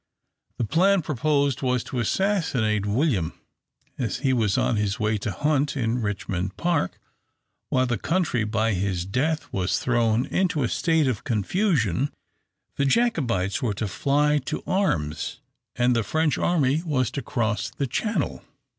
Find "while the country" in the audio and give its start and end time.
7.69-8.43